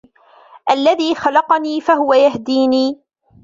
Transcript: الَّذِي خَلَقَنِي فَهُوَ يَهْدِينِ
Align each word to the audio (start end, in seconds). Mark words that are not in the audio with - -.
الَّذِي 0.71 1.15
خَلَقَنِي 1.15 1.81
فَهُوَ 1.81 2.13
يَهْدِينِ 2.13 2.99